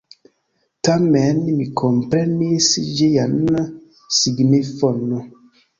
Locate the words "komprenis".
1.83-2.73